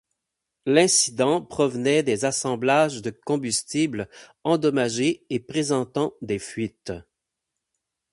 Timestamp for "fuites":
6.39-6.91